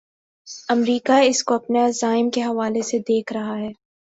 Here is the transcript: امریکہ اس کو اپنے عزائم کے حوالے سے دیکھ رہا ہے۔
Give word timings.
امریکہ 0.69 1.19
اس 1.23 1.43
کو 1.43 1.53
اپنے 1.53 1.83
عزائم 1.85 2.29
کے 2.29 2.41
حوالے 2.41 2.81
سے 2.81 2.99
دیکھ 2.99 3.33
رہا 3.33 3.57
ہے۔ 3.57 3.71